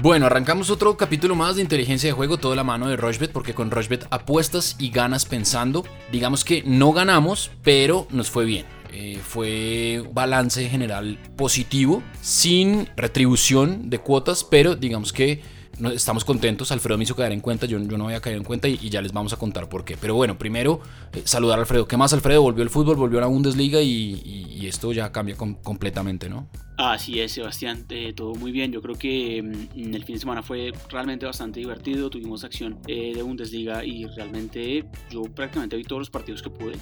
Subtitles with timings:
[0.00, 3.52] Bueno, arrancamos otro capítulo más de inteligencia de juego, toda la mano de Rochbet, porque
[3.52, 5.84] con Rochbet apuestas y ganas pensando.
[6.12, 8.64] Digamos que no ganamos, pero nos fue bien.
[8.92, 15.42] Eh, fue balance general positivo, sin retribución de cuotas, pero digamos que
[15.92, 16.70] estamos contentos.
[16.70, 19.02] Alfredo me hizo caer en cuenta, yo, yo no había caído en cuenta y, ya
[19.02, 19.96] les vamos a contar por qué.
[19.96, 20.80] Pero bueno, primero
[21.12, 21.88] eh, saludar a Alfredo.
[21.88, 22.42] ¿Qué más, Alfredo?
[22.42, 26.46] Volvió el fútbol, volvió a la Bundesliga y, esto ya cambia completamente, ¿no?
[26.78, 28.70] Así es, Sebastián, eh, todo muy bien.
[28.70, 32.08] Yo creo que mm, el fin de semana fue realmente bastante divertido.
[32.08, 36.76] Tuvimos acción eh, de Bundesliga y realmente yo prácticamente vi todos los partidos que pude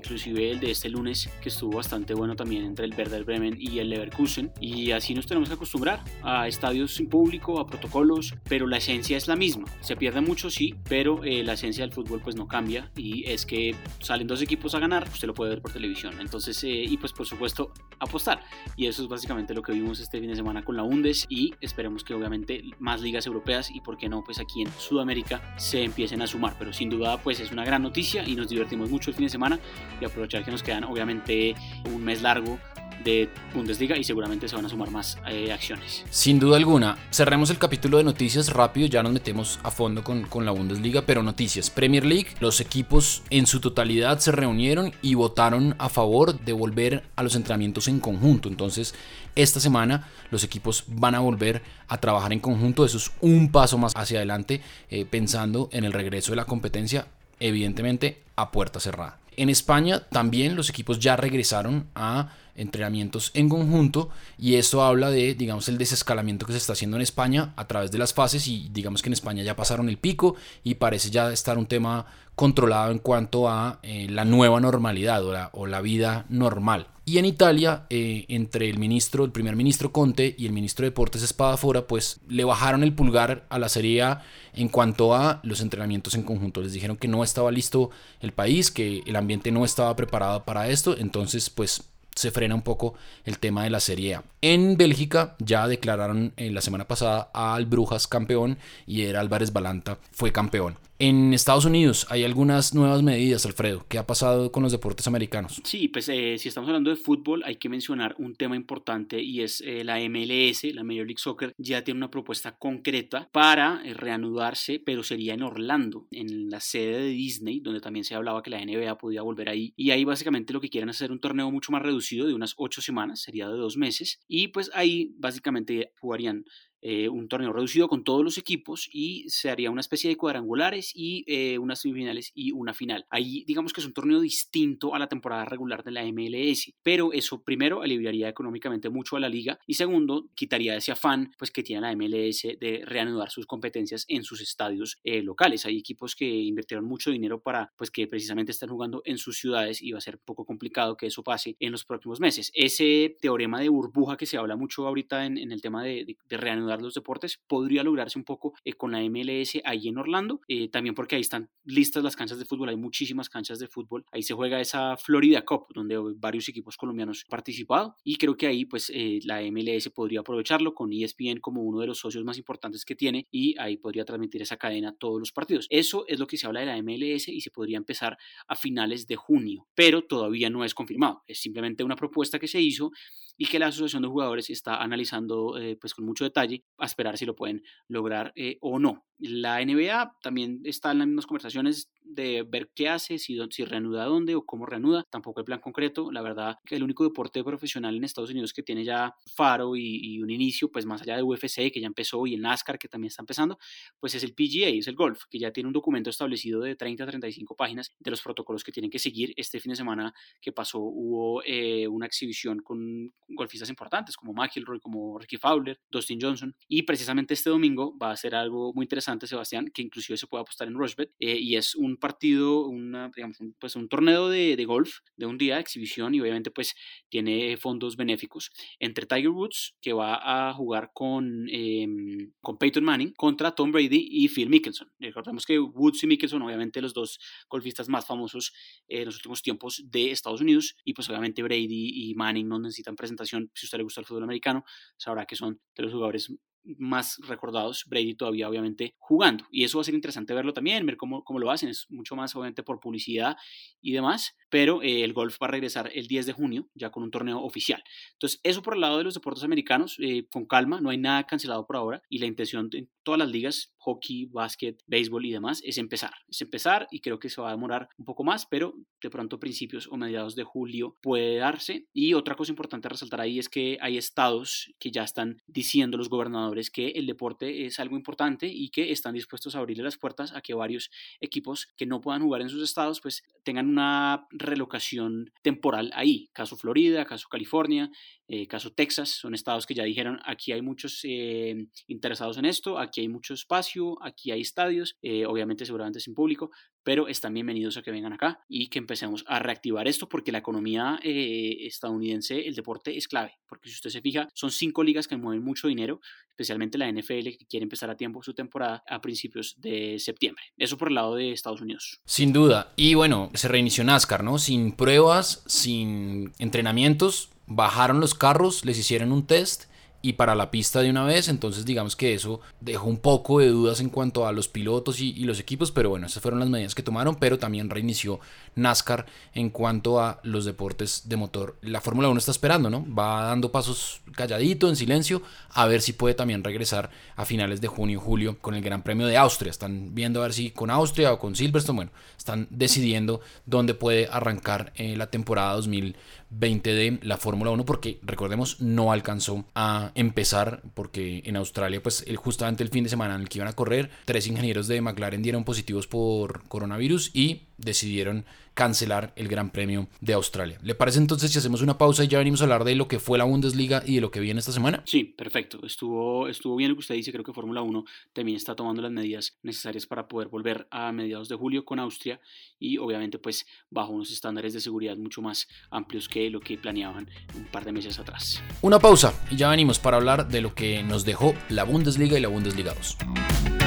[0.00, 3.78] inclusive el de este lunes que estuvo bastante bueno también entre el Werder Bremen y
[3.78, 8.66] el Leverkusen y así nos tenemos que acostumbrar a estadios sin público, a protocolos, pero
[8.66, 9.66] la esencia es la misma.
[9.80, 13.44] Se pierde mucho sí, pero eh, la esencia del fútbol pues no cambia y es
[13.44, 16.14] que salen dos equipos a ganar, usted lo puede ver por televisión.
[16.20, 18.40] Entonces, eh, y pues por supuesto apostar.
[18.76, 21.52] Y eso es básicamente lo que vimos este fin de semana con la Bundes y
[21.60, 25.84] esperemos que obviamente más ligas europeas y por qué no pues aquí en Sudamérica se
[25.84, 26.56] empiecen a sumar.
[26.58, 29.30] Pero sin duda pues es una gran noticia y nos divertimos mucho el fin de
[29.30, 29.60] semana
[30.00, 31.54] y aprovechar que nos quedan obviamente
[31.86, 32.58] un mes largo
[33.04, 36.04] de Bundesliga y seguramente se van a sumar más eh, acciones.
[36.10, 36.98] Sin duda alguna.
[37.10, 41.02] Cerremos el capítulo de noticias rápido, ya nos metemos a fondo con, con, la Bundesliga,
[41.02, 41.70] pero noticias.
[41.70, 47.04] Premier League, los equipos en su totalidad se reunieron y votaron a favor de volver
[47.16, 48.48] a los entrenamientos en conjunto.
[48.48, 48.94] Entonces,
[49.34, 52.84] esta semana los equipos van a volver a trabajar en conjunto.
[52.84, 54.60] Eso es un paso más hacia adelante,
[54.90, 57.06] eh, pensando en el regreso de la competencia,
[57.38, 59.19] evidentemente a puerta cerrada.
[59.40, 65.34] En España también los equipos ya regresaron a entrenamientos en conjunto y esto habla de,
[65.34, 68.68] digamos, el desescalamiento que se está haciendo en España a través de las fases y
[68.70, 72.90] digamos que en España ya pasaron el pico y parece ya estar un tema controlado
[72.90, 76.88] en cuanto a eh, la nueva normalidad o la, o la, vida normal.
[77.10, 80.90] Y en Italia, eh, entre el ministro, el primer ministro Conte y el ministro de
[80.90, 84.22] Deportes Espadafora, pues le bajaron el pulgar a la Serie A
[84.54, 86.60] en cuanto a los entrenamientos en conjunto.
[86.60, 90.68] Les dijeron que no estaba listo el país, que el ambiente no estaba preparado para
[90.68, 91.82] esto, entonces pues
[92.14, 92.94] se frena un poco
[93.24, 94.24] el tema de la Serie A.
[94.40, 98.56] En Bélgica ya declararon en la semana pasada al Brujas campeón
[98.86, 100.76] y era Álvarez Balanta fue campeón.
[101.02, 103.86] En Estados Unidos hay algunas nuevas medidas, Alfredo.
[103.88, 105.62] ¿Qué ha pasado con los deportes americanos?
[105.64, 109.40] Sí, pues eh, si estamos hablando de fútbol, hay que mencionar un tema importante y
[109.40, 113.94] es eh, la MLS, la Major League Soccer, ya tiene una propuesta concreta para eh,
[113.94, 118.50] reanudarse, pero sería en Orlando, en la sede de Disney, donde también se hablaba que
[118.50, 119.72] la NBA podía volver ahí.
[119.76, 122.52] Y ahí básicamente lo que quieren es hacer un torneo mucho más reducido, de unas
[122.58, 124.20] ocho semanas, sería de dos meses.
[124.28, 126.44] Y pues ahí básicamente jugarían
[126.82, 130.92] eh, un torneo reducido con todos los equipos y se haría una especie de cuadrangulares
[130.94, 133.06] y eh, unas semifinales y una final.
[133.10, 137.12] Ahí digamos que es un torneo distinto a la temporada regular de la MLS, pero
[137.12, 141.62] eso primero aliviaría económicamente mucho a la liga y segundo quitaría ese afán pues que
[141.62, 145.66] tiene la MLS de reanudar sus competencias en sus estadios eh, locales.
[145.66, 149.82] Hay equipos que invirtieron mucho dinero para pues que precisamente están jugando en sus ciudades
[149.82, 152.50] y va a ser un poco complicado que eso pase en los próximos meses.
[152.54, 156.94] Ese teorema de burbuja que se habla mucho ahorita en, el tema de reanudar los
[156.94, 161.16] deportes, podría lograrse un poco eh, con la MLS ahí en Orlando, eh, también porque
[161.16, 164.60] ahí están listas las canchas de fútbol, hay muchísimas canchas de fútbol, ahí se juega
[164.60, 169.20] esa Florida Cup, donde varios equipos colombianos han participado y creo que ahí pues eh,
[169.24, 173.26] la MLS podría aprovecharlo con ESPN como uno de los socios más importantes que tiene
[173.30, 175.66] y ahí podría transmitir esa cadena todos los partidos.
[175.70, 179.06] Eso es lo que se habla de la MLS y se podría empezar a finales
[179.06, 182.90] de junio, pero todavía no es confirmado, es simplemente una propuesta que se hizo
[183.36, 187.18] y que la Asociación de Jugadores está analizando eh, pues con mucho detalle a esperar
[187.18, 189.04] si lo pueden lograr eh, o no.
[189.18, 194.06] La NBA también está en las mismas conversaciones de ver qué hace, si, si reanuda
[194.06, 195.04] dónde o cómo reanuda.
[195.10, 196.10] Tampoco hay plan concreto.
[196.10, 200.20] La verdad que el único deporte profesional en Estados Unidos que tiene ya faro y,
[200.22, 203.08] un inicio, pues más allá de UFC que ya empezó y el NASCAR que también
[203.08, 203.58] está empezando,
[203.98, 207.04] pues es el PGA, es el golf, que ya tiene un documento establecido de 30
[207.04, 209.34] a 35 páginas de los protocolos que tienen que seguir.
[209.36, 214.80] Este fin de semana que pasó hubo eh, una exhibición con golfistas importantes como McIlroy,
[214.80, 219.26] como Ricky Fowler, Dustin Johnson y precisamente este domingo va a ser algo muy interesante
[219.26, 223.40] Sebastián, que inclusive se puede apostar en Rushbet, eh, y es un partido, una, digamos,
[223.40, 226.74] un, pues un torneo de, de, golf de un día, exhibición, y obviamente pues
[227.08, 233.12] tiene fondos benéficos, entre Tiger Woods, que va a jugar con, em, con Peyton Manning,
[233.14, 234.90] contra Tom Brady y Phil Mickelson.
[234.98, 237.18] Recordemos que Woods y Mickelson, obviamente los dos
[237.48, 238.52] golfistas más famosos
[238.88, 242.96] en los últimos tiempos de Estados Unidos, y pues obviamente Brady y Manning no necesitan
[242.96, 244.64] presentación, si a usted le gusta el fútbol americano,
[244.96, 246.32] sabrá que son de los jugadores
[246.78, 249.46] más recordados, Brady todavía obviamente jugando.
[249.50, 252.16] Y eso va a ser interesante verlo también, ver cómo, cómo lo hacen, es mucho
[252.16, 253.36] más obviamente por publicidad
[253.80, 257.02] y demás, pero eh, el golf va a regresar el 10 de junio ya con
[257.02, 257.82] un torneo oficial.
[258.12, 261.26] Entonces, eso por el lado de los deportes americanos, eh, con calma, no hay nada
[261.26, 265.62] cancelado por ahora y la intención de todas las ligas, hockey, básquet, béisbol y demás,
[265.64, 268.74] es empezar, es empezar y creo que se va a demorar un poco más, pero
[269.02, 271.86] de pronto principios o mediados de julio puede darse.
[271.92, 275.96] Y otra cosa importante a resaltar ahí es que hay estados que ya están diciendo
[275.96, 279.96] los gobernadores que el deporte es algo importante y que están dispuestos a abrirle las
[279.96, 280.90] puertas a que varios
[281.20, 286.28] equipos que no puedan jugar en sus estados pues tengan una relocación temporal ahí.
[286.32, 287.90] Caso Florida, caso California,
[288.28, 292.78] eh, caso Texas, son estados que ya dijeron aquí hay muchos eh, interesados en esto,
[292.78, 293.69] aquí hay mucho espacio,
[294.00, 296.50] aquí hay estadios, eh, obviamente seguramente sin público,
[296.82, 300.38] pero están bienvenidos a que vengan acá y que empecemos a reactivar esto porque la
[300.38, 305.16] economía estadounidense, el deporte es clave, porque si usted se fija, son cinco ligas que
[305.16, 309.60] mueven mucho dinero, especialmente la NFL que quiere empezar a tiempo su temporada a principios
[309.60, 310.42] de septiembre.
[310.56, 312.00] Eso por el lado de Estados Unidos.
[312.06, 312.72] Sin duda.
[312.76, 314.38] Y bueno, se reinició NASCAR, ¿no?
[314.38, 319.64] Sin pruebas, sin entrenamientos bajaron los carros, les hicieron un test
[320.02, 321.28] y para la pista de una vez.
[321.28, 325.24] Entonces digamos que eso dejó un poco de dudas en cuanto a los pilotos y,
[325.24, 328.20] los equipos, pero bueno, esas fueron las medidas que tomaron, pero también reinició
[328.54, 331.56] NASCAR en cuanto a los deportes de motor.
[331.62, 332.86] La Fórmula 1 está esperando, ¿no?
[332.94, 337.68] Va dando pasos calladito, en silencio, a ver si puede también regresar a finales de
[337.68, 339.50] junio julio con el Gran Premio de Austria.
[339.50, 344.08] Están viendo a ver si con Austria o con Silverstone, bueno, están decidiendo dónde puede
[344.10, 345.98] arrancar eh, la temporada 2020
[346.30, 352.16] de la Fórmula 1 porque recordemos no alcanzó a empezar, porque en Australia, pues el,
[352.16, 355.22] justamente el fin de semana en el que iban a correr, tres ingenieros de McLaren
[355.22, 358.24] dieron positivos por coronavirus y decidieron
[358.54, 360.58] cancelar el Gran Premio de Australia.
[360.62, 362.98] ¿Le parece entonces si hacemos una pausa y ya venimos a hablar de lo que
[362.98, 364.82] fue la Bundesliga y de lo que viene esta semana?
[364.84, 365.64] Sí, perfecto.
[365.64, 367.12] Estuvo, estuvo bien lo que usted dice.
[367.12, 371.28] Creo que Fórmula 1 también está tomando las medidas necesarias para poder volver a mediados
[371.28, 372.20] de julio con Austria
[372.58, 377.08] y obviamente pues bajo unos estándares de seguridad mucho más amplios que lo que planeaban
[377.34, 378.42] un par de meses atrás.
[378.62, 382.20] Una pausa y ya venimos para hablar de lo que nos dejó la Bundesliga y
[382.20, 383.59] la Bundesliga 2.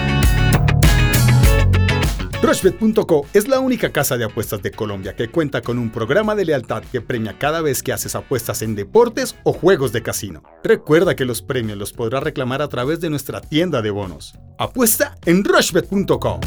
[2.43, 6.43] Rushbet.co es la única casa de apuestas de Colombia que cuenta con un programa de
[6.43, 10.43] lealtad que premia cada vez que haces apuestas en deportes o juegos de casino.
[10.61, 14.33] Recuerda que los premios los podrás reclamar a través de nuestra tienda de bonos.
[14.57, 16.41] Apuesta en Rushbet.co.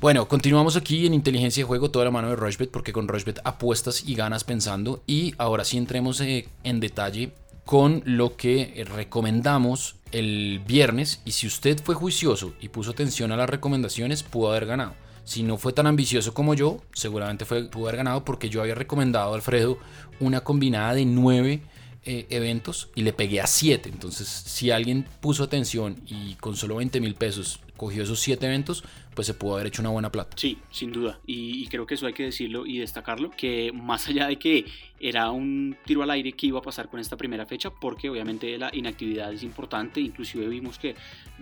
[0.00, 3.38] Bueno, continuamos aquí en Inteligencia de Juego, toda la mano de Rushbet, porque con Rushbet
[3.44, 5.00] apuestas y ganas pensando.
[5.06, 7.30] Y ahora sí entremos eh, en detalle
[7.66, 13.36] con lo que recomendamos el viernes y si usted fue juicioso y puso atención a
[13.36, 14.94] las recomendaciones pudo haber ganado.
[15.24, 18.76] Si no fue tan ambicioso como yo, seguramente fue, pudo haber ganado porque yo había
[18.76, 19.78] recomendado a Alfredo
[20.20, 21.62] una combinada de nueve
[22.04, 23.88] eh, eventos y le pegué a siete.
[23.88, 28.84] Entonces, si alguien puso atención y con solo 20 mil pesos cogió esos siete eventos,
[29.16, 30.36] pues se pudo haber hecho una buena plata.
[30.36, 31.18] Sí, sin duda.
[31.26, 34.66] Y, creo que eso hay que decirlo y destacarlo, que más allá de que
[35.00, 38.58] era un tiro al aire que iba a pasar con esta primera fecha, porque obviamente
[38.58, 40.94] la inactividad es importante, inclusive vimos que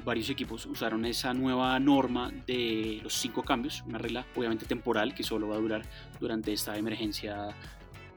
[0.05, 5.25] varios equipos usaron esa nueva norma de los cinco cambios, una regla obviamente temporal que
[5.25, 5.83] solo va a durar
[6.21, 7.57] durante esta emergencia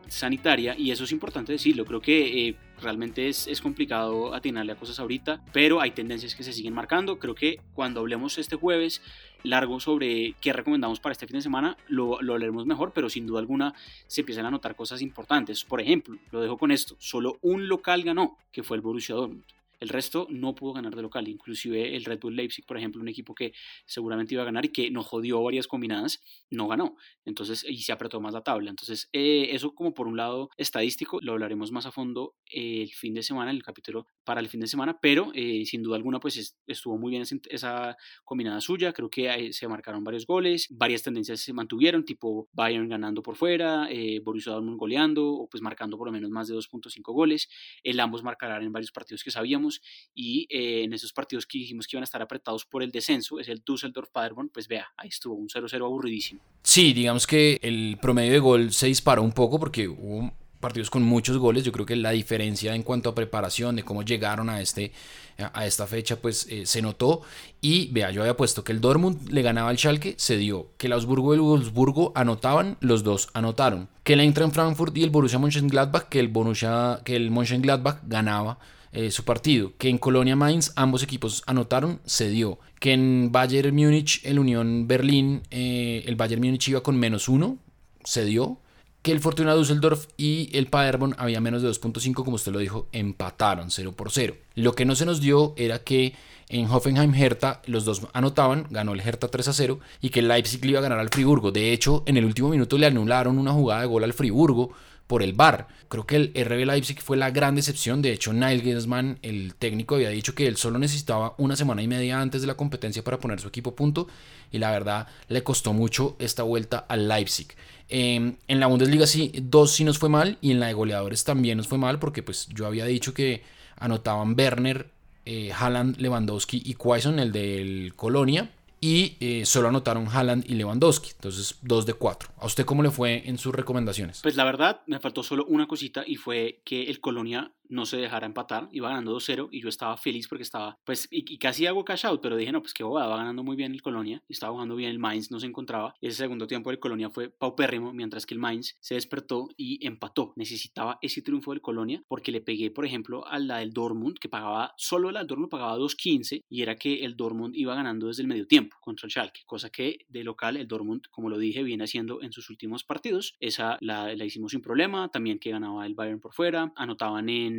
[0.07, 1.83] sanitaria y eso es importante decirlo.
[1.85, 6.43] Creo que eh, realmente es, es, complicado atinarle a cosas ahorita, pero hay tendencias que
[6.43, 7.19] se siguen marcando.
[7.19, 9.01] Creo que cuando hablemos este jueves
[9.49, 13.25] largo sobre qué recomendamos para este fin de semana, lo, lo leeremos mejor, pero sin
[13.25, 13.73] duda alguna
[14.07, 15.63] se empiezan a notar cosas importantes.
[15.63, 19.43] Por ejemplo, lo dejo con esto, solo un local ganó, que fue el Borussia Dortmund.
[19.79, 23.09] El resto no pudo ganar de local, inclusive el Red Bull Leipzig, por ejemplo, un
[23.09, 23.53] equipo que
[23.85, 26.19] seguramente iba a ganar y que no jodió varias combinadas,
[26.49, 26.95] no ganó.
[27.25, 28.69] Entonces, y se apretó más la tabla.
[28.69, 33.13] Entonces, eh, eso como por un lado estadístico, lo hablaremos más a fondo el fin
[33.13, 36.55] de semana, el capítulo para el fin de semana, pero eh, sin duda alguna, pues
[36.65, 38.93] estuvo muy bien esa, combinada suya.
[38.93, 43.87] Creo que se marcaron varios goles, varias tendencias se mantuvieron, tipo Bayern ganando por fuera,
[43.89, 47.49] eh, Borussia Dortmund goleando, o pues marcando por lo menos más de 2.5 goles.
[47.83, 49.81] El ambos marcarán en varios partidos que sabíamos
[50.13, 53.39] y eh, en esos partidos que dijimos que iban a estar apretados por el descenso,
[53.39, 56.41] es el Düsseldorf Paderborn, pues vea, ahí estuvo un 0-0 aburridísimo.
[56.63, 60.31] Sí, digamos que el promedio de gol se disparó un poco porque hubo
[60.67, 61.63] partidos con muchos goles.
[61.63, 64.91] Yo creo que la diferencia en cuanto a preparación, de cómo llegaron a, este,
[65.37, 67.21] a esta fecha, pues eh, se notó.
[67.61, 70.71] Y vea, yo había puesto que el Dortmund le ganaba al Schalke, se dio.
[70.77, 73.87] Que el Augsburgo y el Wolfsburgo anotaban, los dos anotaron.
[74.03, 78.59] Que el Eintracht Frankfurt y el Borussia Mönchengladbach, que el, Borussia, que el Mönchengladbach ganaba
[78.91, 79.71] eh, su partido.
[79.77, 82.59] Que en Colonia Mainz ambos equipos anotaron, se dio.
[82.81, 87.57] Que en Bayern Múnich, el Unión Berlín, eh, el Bayern Múnich iba con menos uno,
[88.03, 88.59] se dio
[89.01, 92.87] que el Fortuna Düsseldorf y el Paderborn había menos de 2.5, como usted lo dijo,
[92.91, 94.35] empataron 0 por 0.
[94.55, 96.13] Lo que no se nos dio era que
[96.49, 100.27] en Hoffenheim Hertha los dos anotaban, ganó el Hertha 3 a 0 y que el
[100.27, 101.51] Leipzig le iba a ganar al Friburgo.
[101.51, 104.71] De hecho, en el último minuto le anularon una jugada de gol al Friburgo
[105.07, 105.67] por el VAR.
[105.87, 108.01] Creo que el RB Leipzig fue la gran decepción.
[108.01, 111.87] De hecho, Niall Gensman, el técnico, había dicho que él solo necesitaba una semana y
[111.87, 114.07] media antes de la competencia para poner su equipo punto.
[114.51, 117.47] Y la verdad, le costó mucho esta vuelta al Leipzig.
[117.89, 120.37] Em, en la Bundesliga sí, dos sí nos fue mal.
[120.41, 121.99] Y en la de goleadores también nos fue mal.
[121.99, 123.43] Porque pues yo había dicho que
[123.77, 124.89] anotaban Werner,
[125.25, 128.49] eh, Haaland, Lewandowski y Quaison, el del Colonia
[128.79, 132.29] y eh, solo anotaron Haaland y Lewandowski, entonces 2 de 4.
[132.37, 134.21] ¿A usted cómo le fue en sus recomendaciones?
[134.21, 137.97] Pues la verdad me faltó solo una cosita y fue que el Colonia no se
[137.97, 141.85] dejara empatar, iba ganando 2-0 y yo estaba feliz porque estaba, pues, y, casi hago
[141.85, 144.33] cash out, pero dije, no, pues que bobada, va ganando muy bien el Colonia, y
[144.33, 147.93] estaba jugando bien el Mainz, no se encontraba, ese segundo tiempo del Colonia fue paupérrimo,
[147.93, 152.41] mientras que el Mainz se despertó y empató, necesitaba ese triunfo del Colonia porque le
[152.41, 156.45] pegué, por ejemplo, a la del Dortmund, que pagaba, solo la del Dortmund pagaba 2.15
[156.49, 159.69] y era que el Dortmund iba ganando desde el medio tiempo contra el Schalke, cosa
[159.69, 163.77] que de local el Dortmund, como lo dije, viene haciendo en sus últimos partidos, esa
[163.81, 167.56] la, la hicimos sin problema, también que ganaba el Bayern por fuera, anotaban en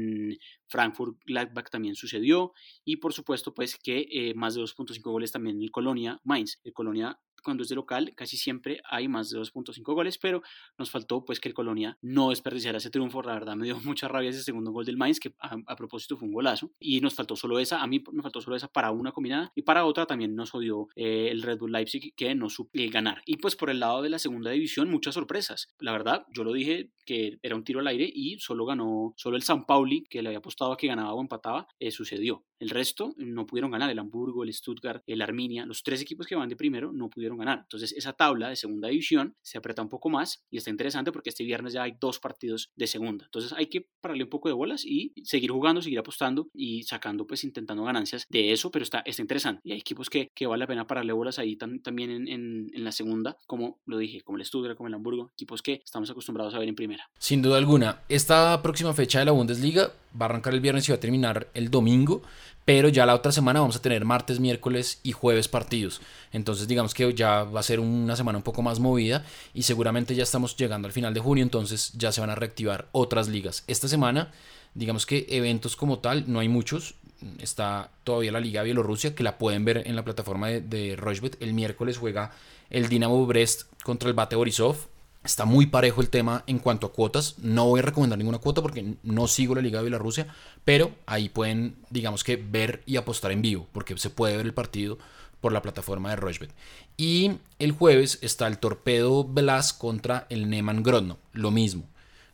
[0.66, 2.52] Frankfurt Gladbach también sucedió
[2.84, 6.60] y por supuesto pues que eh, más de 2.5 goles también en el Colonia Mainz.
[6.64, 10.42] El Colonia cuando es de local casi siempre hay más de 2.5 goles, pero
[10.76, 14.06] nos faltó pues que el Colonia no desperdiciara ese triunfo, la verdad me dio mucha
[14.06, 17.36] rabia ese segundo gol del Mainz, que a, propósito fue un golazo, y nos faltó
[17.36, 20.36] solo esa, a mí me faltó solo esa para una combinada, y para otra también
[20.36, 23.22] nos jodió eh, el Red Bull Leipzig que no supo ganar.
[23.24, 25.68] Y pues por el lado de la segunda división, muchas sorpresas.
[25.78, 29.36] La verdad, yo lo dije que era un tiro al aire y solo ganó, solo
[29.36, 32.44] el San Pauli, que le había apostado a que ganaba o empataba, eh, sucedió.
[32.58, 36.34] El resto no pudieron ganar, el Hamburgo, el Stuttgart, el Arminia, los tres equipos que
[36.34, 37.60] van de primero no pudieron ganar.
[37.60, 41.30] Entonces esa tabla de segunda división se aprieta un poco más y está interesante porque
[41.30, 43.24] este viernes ya hay dos partidos de segunda.
[43.26, 47.26] Entonces hay que pararle un poco de bolas y seguir jugando, seguir apostando y sacando
[47.26, 49.60] pues intentando ganancias de eso, pero está, está interesante.
[49.64, 52.92] Y hay equipos que, que vale la pena pararle bolas ahí también en, en, la
[52.92, 56.58] segunda, como lo dije, como el Stuttgart, como el Hamburgo, equipos que estamos acostumbrados a
[56.58, 57.08] ver en primera.
[57.18, 60.92] Sin duda alguna, esta próxima fecha de la Bundesliga va a arrancar el viernes y
[60.92, 62.22] va a terminar el domingo
[62.68, 66.02] pero ya la otra semana vamos a tener martes, miércoles y jueves partidos.
[66.32, 70.14] Entonces digamos que ya va a ser una semana un poco más movida y seguramente
[70.14, 73.64] ya estamos llegando al final de junio, entonces ya se van a reactivar otras ligas.
[73.68, 74.32] Esta semana,
[74.74, 76.96] digamos que eventos como tal, no hay muchos.
[77.40, 81.54] Está todavía la Liga Bielorrusia, que la pueden ver en la plataforma de, de El
[81.54, 82.32] miércoles juega
[82.68, 84.76] el Dinamo Brest contra el Bate Borisov.
[85.24, 87.34] Está muy parejo el tema en cuanto a cuotas.
[87.38, 90.28] No voy a recomendar ninguna cuota porque no sigo la Liga de Bielorrusia,
[90.64, 94.54] pero ahí pueden, digamos que, ver y apostar en vivo, porque se puede ver el
[94.54, 94.98] partido
[95.40, 96.50] por la plataforma de Rochbet.
[96.96, 101.84] Y el jueves está el Torpedo Blas contra el Neman Grodno, lo mismo.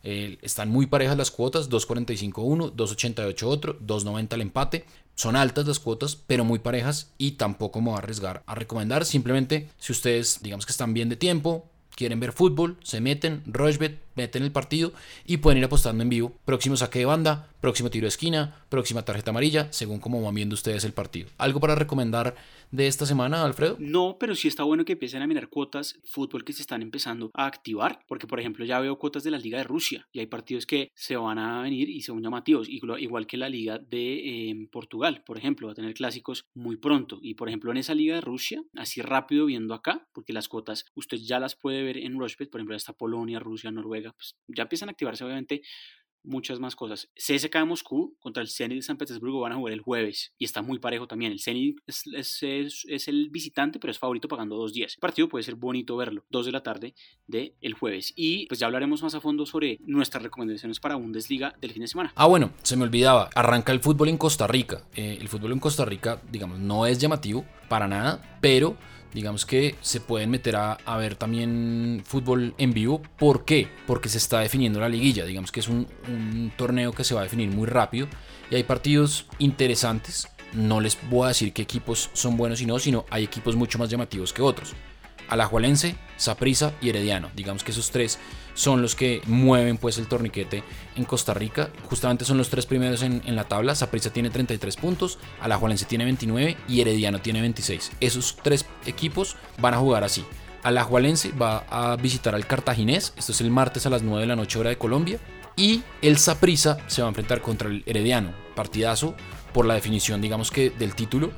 [0.02, 4.84] están muy parejas las cuotas, 2.45 uno, 2.88 otro, 2.90 el empate.
[5.16, 9.04] Son altas las cuotas, pero muy parejas y tampoco me voy a arriesgar a recomendar.
[9.04, 14.03] Simplemente si ustedes, digamos que están bien de tiempo, quieren ver fútbol, se meten, Rochbet,
[14.14, 14.92] meten el partido
[15.26, 16.32] y pueden ir apostando en vivo.
[16.44, 20.54] Próximo saque de banda, próximo tiro de esquina, próxima tarjeta amarilla, según como van viendo
[20.54, 21.28] ustedes el partido.
[21.38, 22.34] ¿Algo para recomendar
[22.70, 23.76] de esta semana, Alfredo?
[23.78, 27.30] No, pero sí está bueno que empiecen a mirar cuotas fútbol que se están empezando
[27.34, 30.26] a activar, porque por ejemplo ya veo cuotas de la Liga de Rusia y hay
[30.26, 34.66] partidos que se van a venir y son llamativos, igual que la Liga de em,
[34.66, 38.16] Portugal, por ejemplo, va a tener clásicos muy pronto y por ejemplo en esa Liga
[38.16, 42.18] de Rusia, así rápido viendo acá, porque las cuotas usted ya las puede ver en
[42.18, 45.62] Rushbet, por ejemplo, está Polonia, Rusia, Noruega, pues ya empiezan a activarse obviamente
[46.24, 47.08] muchas más cosas.
[47.14, 50.44] CSK de Moscú contra el Zenit de San Petersburgo van a jugar el jueves y
[50.44, 51.32] está muy parejo también.
[51.32, 54.94] El Zenit es, es, el visitante, pero es favorito pagando dos días.
[54.94, 56.94] El partido puede ser bonito verlo, dos de la tarde
[57.26, 58.12] del el jueves.
[58.16, 61.88] Y pues ya hablaremos más a fondo sobre nuestras recomendaciones para Bundesliga del fin de
[61.88, 62.12] semana.
[62.16, 63.30] Ah, bueno, se me olvidaba.
[63.34, 64.82] Arranca el fútbol en Costa Rica.
[64.94, 68.76] Eh, el fútbol en Costa Rica, digamos, no es llamativo para nada, pero
[69.14, 73.00] digamos que se pueden meter a, ver también fútbol en vivo.
[73.16, 73.68] ¿Por qué?
[73.86, 75.24] Porque se está definiendo la liguilla.
[75.24, 78.08] Digamos que es un, un, torneo que se va a definir muy rápido
[78.50, 80.28] y hay partidos interesantes.
[80.52, 83.78] No les voy a decir qué equipos son buenos y no, sino hay equipos mucho
[83.78, 84.74] más llamativos que otros.
[85.28, 87.30] Alajuelense, Saprisa y Herediano.
[87.34, 88.18] Digamos que esos tres
[88.54, 90.62] son los que mueven pues el torniquete
[90.96, 91.70] en Costa Rica.
[91.88, 93.74] Justamente son los tres primeros en, la tabla.
[93.74, 97.92] Saprisa tiene 33 puntos, Alajuelense tiene 29 y Herediano tiene 26.
[98.00, 100.24] Esos tres equipos van a jugar así.
[100.62, 103.12] Alajuelense va a visitar al Cartaginés.
[103.16, 105.18] Esto es el martes a las 9 de la noche hora de Colombia.
[105.56, 108.32] Y el Saprisa se va a enfrentar contra el Herediano.
[108.54, 109.14] Partidazo
[109.52, 111.30] por la definición digamos que del título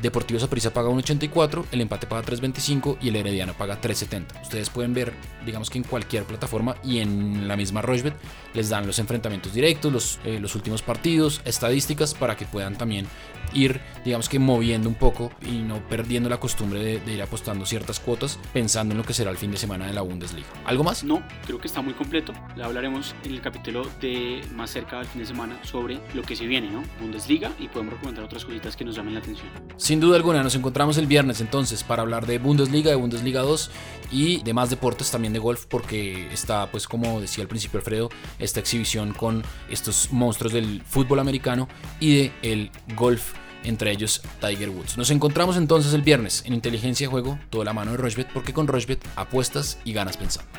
[0.00, 4.42] Deportivo Saprissa paga 1.84, el empate paga 3.25 y el Herediano paga 3.70.
[4.42, 5.12] Ustedes pueden ver,
[5.44, 8.14] digamos que en cualquier plataforma y en la misma Rochebet
[8.54, 13.06] les dan los enfrentamientos directos, los, eh, los últimos partidos, estadísticas para que puedan también
[13.52, 18.00] ir, digamos que moviendo un poco y no perdiendo la costumbre de, ir apostando ciertas
[18.00, 20.46] cuotas pensando en lo que será el fin de semana de la Bundesliga.
[20.64, 21.04] ¿Algo más?
[21.04, 22.32] No, creo que está muy completo.
[22.56, 26.36] Le hablaremos en el capítulo de más cerca del fin de semana sobre lo que
[26.36, 26.82] se viene, ¿no?
[27.00, 29.48] Bundesliga y podemos recomendar otras cositas que nos llamen la atención.
[29.76, 33.70] Sin duda alguna, nos encontramos el viernes entonces para hablar de Bundesliga, de Bundesliga 2
[34.12, 38.08] y de más deportes también de golf porque está pues como decía al principio Alfredo,
[38.38, 41.68] esta exhibición con estos monstruos del fútbol americano
[42.00, 43.34] y de el golf
[43.66, 44.96] entre ellos Tiger Woods.
[44.96, 48.66] Nos encontramos entonces el viernes en Inteligencia Juego, toda la mano de Rochbet, porque con
[48.66, 50.50] Rochbet apuestas y ganas pensando.